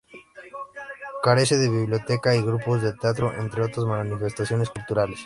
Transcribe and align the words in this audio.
Carece 1.21 1.57
de 1.59 1.69
biblioteca 1.69 2.35
y 2.35 2.41
grupos 2.41 2.81
de 2.81 2.93
teatro, 2.93 3.31
entre 3.39 3.61
otras 3.65 3.85
manifestaciones 3.85 4.71
culturales. 4.71 5.19